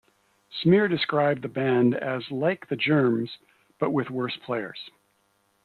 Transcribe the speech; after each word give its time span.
Smear 0.63 0.87
described 0.87 1.43
the 1.43 1.47
band 1.47 1.93
as 1.93 2.31
"like 2.31 2.69
the 2.69 2.75
Germs, 2.75 3.37
but 3.77 3.91
with 3.91 4.09
worse 4.09 4.35
players". 4.35 4.89